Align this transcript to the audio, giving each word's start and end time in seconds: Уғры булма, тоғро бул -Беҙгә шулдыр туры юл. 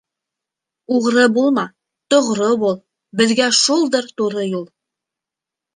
Уғры 0.99 1.25
булма, 1.35 1.65
тоғро 2.15 2.49
бул 2.65 2.75
-Беҙгә 3.21 3.53
шулдыр 3.61 4.13
туры 4.23 4.49
юл. 4.53 4.67